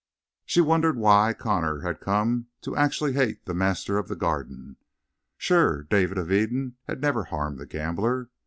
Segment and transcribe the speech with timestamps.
[0.47, 4.77] She wondered why Connor had come to actually hate the master of the Garden.
[5.37, 8.31] Sure David of Eden had never harmed the gambler.